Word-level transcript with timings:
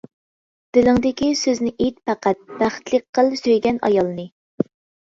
دىلىڭدىكى 0.77 1.29
سۆزنى 1.41 1.75
ئېيت 1.75 2.01
پەقەت، 2.09 2.43
بەختلىك 2.63 3.07
قىل 3.21 3.33
سۆيگەن 3.45 3.81
ئايالنى. 3.87 4.29